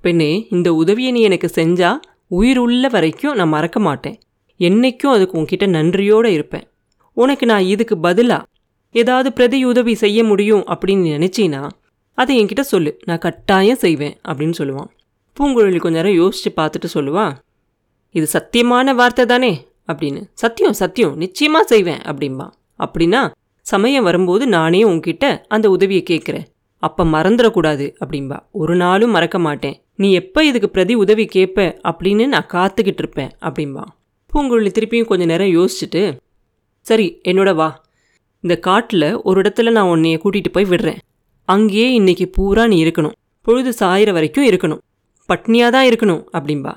பெண்ணே 0.00 0.46
இந்த 0.50 0.74
உதவியை 0.74 1.12
நீ 1.12 1.20
எனக்கு 1.20 1.50
செஞ்சா 1.54 1.96
உயிர் 2.28 2.58
உள்ள 2.58 2.88
வரைக்கும் 2.88 3.34
நான் 3.34 3.48
மறக்க 3.48 3.80
மாட்டேன். 3.80 4.18
என்னைக்கும் 4.58 5.14
அதுக்கு 5.14 5.38
உன்கிட்ட 5.38 5.66
நன்றியோடு 5.66 6.32
இருப்பேன். 6.32 6.66
உனக்கு 7.12 7.46
நான் 7.46 7.62
இதுக்கு 7.62 7.98
பதிலாக 7.98 8.46
ஏதாவது 8.92 9.32
பிரதி 9.32 9.64
உதவி 9.64 9.94
செய்ய 9.94 10.24
முடியும் 10.24 10.64
அப்படின்னு 10.66 11.06
நினச்சினா 11.14 11.70
அதை 12.14 12.44
என்கிட்ட 12.44 12.60
சொல்லு. 12.60 12.98
நான் 13.04 13.18
கட்டாயம் 13.18 13.76
செய்வேன் 13.76 14.16
அப்படின்னு 14.28 14.54
சொல்லுவான். 14.58 14.90
பூங்குழலி 15.40 15.78
கொஞ்ச 15.78 15.96
நேரம் 15.96 16.12
யோசித்து 16.12 16.62
பார்த்துட்டு 16.62 16.88
சொல்லுவா 16.94 17.32
இது 18.10 18.26
சத்தியமான 18.32 18.94
வார்த்தை 18.94 19.26
தானே? 19.26 19.66
அப்படின்னு. 19.92 20.22
சத்தியம் 20.32 20.72
சத்தியம். 20.72 21.16
நிச்சயமாக 21.16 21.66
செய்வேன் 21.66 21.98
அப்படிம்பா. 21.98 22.50
அப்படின்னா 22.84 23.22
சமயம் 23.66 24.04
வரும்போது 24.04 24.46
நானே 24.46 24.82
உன்கிட்ட 24.84 25.42
அந்த 25.48 25.70
உதவியை 25.70 26.02
கேட்குறேன். 26.10 26.46
அப்போ 26.82 27.04
மறந்துடக்கூடாது 27.04 27.86
அப்படிம்பா. 28.04 28.38
ஒரு 28.52 28.76
நாளும் 28.76 29.10
மறக்க 29.10 29.38
மாட்டேன். 29.38 29.82
நீ 29.96 30.12
எப்போ 30.12 30.44
இதுக்கு 30.44 30.68
பிரதி 30.70 30.94
உதவி 30.94 31.24
கேட்ப 31.26 31.78
அப்படின்னு 31.84 32.26
நான் 32.26 32.50
காத்துக்கிட்டு 32.52 33.02
இருப்பேன் 33.04 33.30
அப்படிம்பா. 33.40 33.84
பூங்குழலி 34.30 34.70
திருப்பியும் 34.78 35.04
கொஞ்ச 35.04 35.24
நேரம் 35.24 35.48
யோசிச்சுட்டு 35.48 36.02
சரி 36.80 37.20
என்னோட 37.24 37.54
வா. 37.54 37.82
இந்த 38.40 38.56
காட்டில் 38.58 39.22
ஒரு 39.22 39.40
இடத்துல 39.40 39.70
நான் 39.70 39.86
உன்னைய 39.86 40.18
கூட்டிகிட்டு 40.24 40.52
போய் 40.52 40.64
விடுறேன். 40.64 41.00
அங்கேயே 41.44 41.92
இன்னைக்கு 41.92 42.28
பூரா 42.28 42.66
நீ 42.66 42.84
இருக்கணும். 42.84 43.16
பொழுது 43.42 43.70
சாயிற 43.80 44.12
வரைக்கும் 44.12 44.46
இருக்கணும். 44.46 44.80
பட்னியாக 45.28 45.70
தான் 45.70 45.86
இருக்கணும் 45.86 46.22
அப்படிம்பா. 46.32 46.72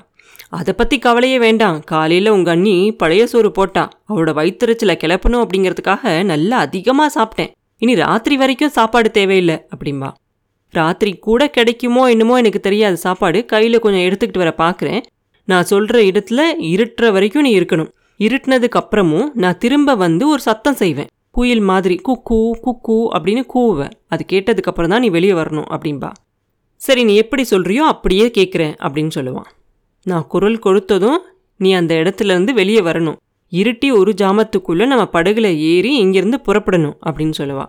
அதை 0.58 0.72
பற்றி 0.74 0.96
கவலையே 0.98 1.38
வேண்டாம். 1.38 1.78
காலையில் 1.92 2.34
உங்கள் 2.36 2.54
அண்ணி 2.54 2.74
பழைய 3.00 3.22
சோறு 3.32 3.50
போட்டா. 3.58 3.84
அவளோட 4.08 4.32
வயிற்றுச்சில் 4.38 5.00
கிளப்பணும் 5.02 5.42
அப்படிங்கிறதுக்காக 5.44 6.24
நல்லா 6.32 6.58
அதிகமாக 6.66 7.10
சாப்பிட்டேன். 7.18 7.52
இனி 7.82 7.94
ராத்திரி 8.04 8.36
வரைக்கும் 8.42 8.74
சாப்பாடு 8.78 9.10
தேவையில்லை 9.10 9.56
அப்படிம்பா. 9.74 10.10
ராத்திரி 10.74 11.12
கூட 11.28 11.42
கிடைக்குமோ 11.56 12.02
என்னமோ 12.12 12.34
எனக்கு 12.42 12.60
தெரியாது. 12.66 12.96
சாப்பாடு 13.06 13.38
கையில் 13.52 13.82
கொஞ்சம் 13.86 14.04
எடுத்துக்கிட்டு 14.08 14.42
வர 14.44 14.52
பார்க்குறேன் 14.62 15.02
நான் 15.48 15.68
சொல்கிற 15.72 15.98
இடத்துல 16.10 16.40
இருட்டுற 16.72 17.06
வரைக்கும் 17.16 17.46
நீ 17.46 17.52
இருக்கணும். 17.60 17.90
இருட்டினதுக்கு 18.20 18.78
அப்புறமும் 18.80 19.28
நான் 19.42 19.58
திரும்ப 19.58 19.94
வந்து 19.94 20.24
ஒரு 20.28 20.42
சத்தம் 20.48 20.78
செய்வேன். 20.82 21.10
குயில் 21.30 21.64
மாதிரி 21.70 21.94
குக்கு 22.06 22.38
குக்கு 22.64 22.96
அப்படின்னு 23.16 23.42
கூவேன் 23.54 23.92
அது 24.08 24.22
கேட்டதுக்கப்புறம் 24.32 24.92
தான் 24.92 25.02
நீ 25.04 25.08
வெளியே 25.08 25.34
வரணும் 25.38 25.68
அப்படின்பா 25.74 26.10
சரி 26.80 27.02
நீ 27.08 27.14
எப்படி 27.22 27.42
சொல்கிறியோ 27.50 27.84
அப்படியே 27.92 28.26
கேட்குறேன் 28.38 28.74
அப்படின்னு 28.84 29.12
சொல்லுவான். 29.18 29.48
நான் 30.04 30.26
குரல் 30.26 30.58
கொடுத்ததும் 30.58 31.16
நீ 31.56 31.72
அந்த 31.72 31.94
இடத்துலேருந்து 31.94 32.50
வெளியே 32.50 32.80
வரணும். 32.80 33.16
இருட்டி 33.50 33.92
ஒரு 33.92 34.14
ஜாமத்துக்குள்ளே 34.16 34.86
நம்ம 34.86 35.08
படகுல 35.12 35.56
ஏறி 35.56 36.04
இங்கேருந்து 36.04 36.34
புறப்படணும் 36.46 36.96
அப்படின்னு 37.06 37.32
சொல்லுவா. 37.38 37.66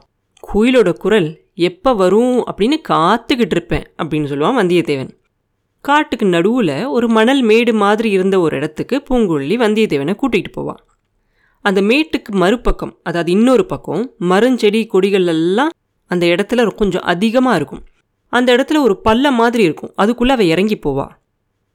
குயிலோட 0.54 0.94
குரல் 0.94 1.42
எப்போ 1.56 1.94
வரும்? 1.94 2.46
அப்படின்னு 2.46 2.78
காத்துக்கிட்டு 2.90 3.56
இருப்பேன் 3.56 3.84
அப்படின்னு 4.04 4.32
சொல்லுவான் 4.32 4.58
வந்தியத்தேவன். 4.60 5.10
காட்டுக்கு 5.82 6.26
நடுவில் 6.26 6.86
ஒரு 6.86 7.10
மணல் 7.10 7.42
மேடு 7.42 7.74
மாதிரி 7.74 8.10
இருந்த 8.10 8.40
ஒரு 8.40 8.56
இடத்துக்கு 8.56 9.04
பூங்குழலி 9.10 9.58
வந்தியத்தேவனை 9.58 10.16
கூட்டிகிட்டு 10.22 10.52
போவான் 10.52 10.82
அந்த 11.62 11.82
மேட்டுக்கு 11.82 12.32
மறுபக்கம் 12.32 13.00
அதாவது 13.04 13.32
இன்னொரு 13.32 13.66
பக்கம் 13.66 14.12
மரஞ்செடி 14.20 14.88
கொடிகள் 14.88 15.28
எல்லாம் 15.28 15.70
அந்த 16.08 16.26
இடத்துல 16.26 16.76
கொஞ்சம் 16.76 17.02
அதிகமாக 17.02 17.56
இருக்கும். 17.56 17.84
அந்த 18.30 18.56
இடத்துல 18.56 18.82
ஒரு 18.82 19.02
பள்ளம் 19.02 19.36
மாதிரி 19.36 19.64
இருக்கும். 19.64 19.92
அதுக்குள்ளே 19.96 20.34
அவள் 20.34 20.46
இறங்கி 20.46 20.80
போவா. 20.86 21.08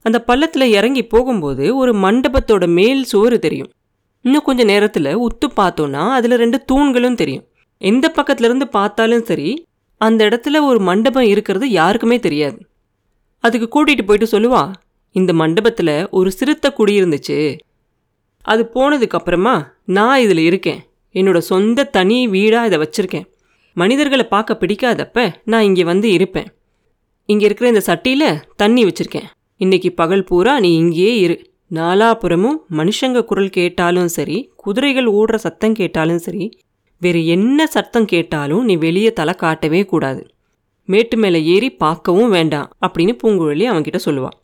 அந்த 0.05 0.19
பள்ளத்தில் 0.28 0.75
இறங்கி 0.78 1.02
போகும்போது 1.07 1.64
ஒரு 1.76 1.93
மண்டபத்தோட 2.05 2.64
மேல் 2.78 3.02
சுவர் 3.05 3.37
தெரியும். 3.38 3.71
இன்னும் 4.25 4.47
கொஞ்சம் 4.49 4.71
நேரத்தில் 4.73 5.11
உத்து 5.26 5.47
பார்த்தோன்னா 5.61 6.02
அதில் 6.17 6.40
ரெண்டு 6.43 6.59
தூண்களும் 6.71 7.19
தெரியும். 7.23 7.45
எந்த 7.81 8.07
பக்கத்துலேருந்து 8.17 8.67
பார்த்தாலும் 8.78 9.25
சரி 9.31 9.49
அந்த 10.00 10.21
இடத்துல 10.28 10.57
ஒரு 10.62 10.81
மண்டபம் 10.88 11.31
இருக்கிறது 11.33 11.67
யாருக்குமே 11.71 12.19
தெரியாது. 12.26 12.59
அதுக்கு 13.45 13.67
கூட்டிகிட்டு 13.75 14.05
போயிட்டு 14.09 14.28
சொல்லுவா 14.35 14.62
இந்த 15.14 15.33
மண்டபத்தில் 15.33 15.97
ஒரு 16.11 16.31
சிறுத்தை 16.38 16.69
குடியிருந்துச்சு 16.78 17.38
அது 18.45 18.62
போனதுக்கப்புறமா 18.75 19.55
நான் 19.97 20.21
இதில் 20.25 20.43
இருக்கேன். 20.49 20.81
என்னோட 21.14 21.38
சொந்த 21.50 21.85
தனி 21.97 22.19
வீடாக 22.35 22.69
இதை 22.69 22.78
வச்சுருக்கேன். 22.83 23.26
மனிதர்களை 23.76 24.25
பார்க்க 24.35 24.61
பிடிக்காதப்ப 24.61 25.26
நான் 25.45 25.67
இங்கே 25.69 25.85
வந்து 25.85 26.09
இருப்பேன். 26.17 26.49
இங்கே 27.28 27.45
இருக்கிற 27.49 27.69
இந்த 27.73 27.83
சட்டியில் 27.88 28.40
தண்ணி 28.57 28.83
வச்சுருக்கேன். 28.85 29.28
இன்னைக்கு 29.61 29.91
பகல் 29.93 30.25
பூரா 30.25 30.53
நீ 30.65 30.69
இங்கேயே 30.75 31.12
இரு. 31.23 31.37
நாலாபுறமும் 31.71 32.59
மனுஷங்க 32.79 33.21
குரல் 33.25 33.55
கேட்டாலும் 33.57 34.11
சரி 34.17 34.37
குதிரைகள் 34.57 35.09
ஓடுற 35.09 35.37
சத்தம் 35.45 35.75
கேட்டாலும் 35.75 36.21
சரி 36.27 36.45
வேறு 37.03 37.21
என்ன 37.27 37.67
சத்தம் 37.67 38.07
கேட்டாலும் 38.12 38.62
நீ 38.65 38.75
வெளியே 38.77 39.11
தலை 39.12 39.35
காட்டவே 39.43 39.81
கூடாது. 39.85 40.23
மேட்டு 40.88 41.17
மேலே 41.17 41.41
ஏறி 41.55 41.71
பார்க்கவும் 41.83 42.33
வேண்டாம் 42.37 42.71
அப்படின்னு 42.87 43.15
பூங்குழலி 43.23 43.67
அவன்கிட்ட 43.73 44.00
சொல்லுவாள் 44.07 44.38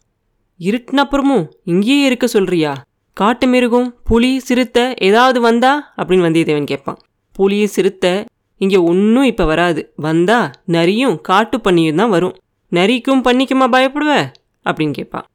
இருட்டினப்புறமும் 0.61 1.47
இங்கேயே 1.73 2.02
இருக்க 2.09 2.26
சொல்றியா? 2.26 2.73
காட்டு 3.16 3.47
மிருகம் 3.47 3.88
புலி 4.09 4.30
சிறுத்தை 4.38 4.85
ஏதாவது 5.09 5.38
வந்தா? 5.40 5.73
அப்படின்னு 5.99 6.26
வந்தியத்தேவன் 6.28 6.71
கேட்பான். 6.71 6.99
புலி 7.37 7.59
சிறுத்தை 7.66 8.12
இங்கே 8.61 8.78
ஒன்றும் 8.90 9.28
இப்போ 9.33 9.44
வராது. 9.44 9.80
வந்தா 9.97 10.38
நரியும் 10.66 11.16
காட்டு 11.28 11.59
பண்ணியும் 11.59 12.00
தான் 12.00 12.14
வரும். 12.16 12.35
நரிக்கும் 12.73 13.25
பண்ணிக்குமா 13.26 13.66
பயப்படுவேன் 13.76 14.28
அப்படின்னு 14.64 14.90
கேட்பான் 14.90 15.26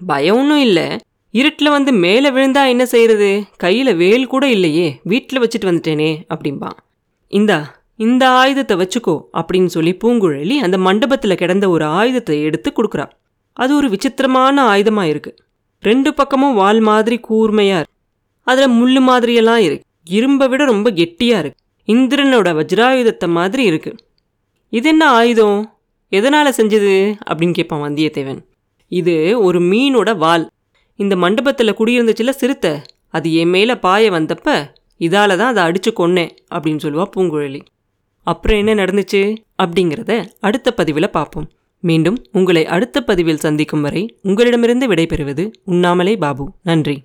பயம் 0.00 0.36
ஒன்றும் 0.36 0.60
இல்லை. 0.60 0.86
இருட்டில் 1.30 1.74
வந்து 1.74 1.92
மேலே 1.92 2.28
விழுந்தா 2.30 2.62
என்ன 2.68 2.84
செய்கிறது 2.86 3.28
கையில் 3.56 3.94
வேல் 3.94 4.26
கூட 4.26 4.44
இல்லையே. 4.48 5.00
வீட்டில் 5.04 5.42
வச்சுட்டு 5.42 5.68
வந்துட்டேனே 5.70 6.10
அப்படிம்பான் 6.34 6.78
இந்தா 7.28 7.58
இந்த 7.96 8.30
ஆயுதத்தை 8.30 8.74
வச்சுக்கோ 8.76 9.14
அப்படின்னு 9.32 9.66
சொல்லி 9.66 9.92
பூங்குழலி 10.04 10.56
அந்த 10.56 10.78
மண்டபத்தில் 10.78 11.34
கிடந்த 11.34 11.68
ஒரு 11.68 11.84
ஆயுதத்தை 11.84 12.42
எடுத்து 12.42 12.70
கொடுக்குறா. 12.70 13.06
அது 13.52 13.76
ஒரு 13.76 13.88
விசித்திரமான 13.88 14.62
ஆயுதமாக 14.70 15.10
இருக்குது 15.12 15.38
ரெண்டு 15.82 16.14
பக்கமும் 16.14 16.54
வால் 16.54 16.80
மாதிரி 16.80 17.18
கூர்மையாக 17.18 17.80
இருக்கு. 17.80 17.96
அதில் 18.46 18.68
முள் 18.68 18.98
மாதிரியெல்லாம் 19.00 19.62
இருக்கு. 19.66 19.86
இரும்பை 20.04 20.48
விட 20.48 20.64
ரொம்ப 20.64 20.90
கெட்டியாக 20.90 21.42
இருக்கு. 21.42 21.58
இந்திரனோட 21.88 22.48
வஜ்ராயுதத்தை 22.58 23.28
மாதிரி 23.28 23.62
இருக்கு. 23.62 23.92
இது 24.68 24.88
என்ன 24.88 25.10
ஆயுதம்? 25.10 25.60
எதனால் 26.12 26.56
செஞ்சது? 26.56 26.94
அப்படின்னு 27.30 27.52
கேட்பான் 27.52 27.84
வந்தியத்தேவன். 27.86 28.40
இது 28.98 29.14
ஒரு 29.42 29.58
மீனோட 29.60 30.16
வால். 30.16 30.44
இந்த 30.96 31.14
மண்டபத்தில் 31.16 31.76
குடியிருந்துச்சுல 31.78 32.30
சிறுத்தை. 32.30 32.72
அது 33.08 33.28
என் 33.34 33.48
மேலே 33.48 33.74
பாய 33.74 34.10
வந்தப்ப 34.10 34.48
இதால 35.04 35.36
தான் 35.40 35.50
அதை 35.52 35.62
அடித்து 35.62 35.90
கொன்னேன் 35.90 36.30
அப்படின்னு 36.54 36.82
சொல்லுவா 36.84 37.04
பூங்குழலி. 37.16 37.60
அப்புறம் 38.26 38.58
என்ன 38.58 38.74
நடந்துச்சு? 38.74 39.22
அப்படிங்கிறத 39.62 40.26
அடுத்த 40.40 40.72
பதிவில் 40.72 41.10
பார்ப்போம். 41.10 41.48
மீண்டும் 41.80 42.18
உங்களை 42.32 42.66
அடுத்த 42.66 43.02
பதிவில் 43.02 43.44
சந்திக்கும் 43.44 43.80
வரை 43.80 44.02
உங்களிடமிருந்து 44.22 44.88
விடைபெறுவது 44.88 45.44
உண்ணாமலே 45.64 46.16
பாபு. 46.16 46.46
நன்றி. 46.62 46.96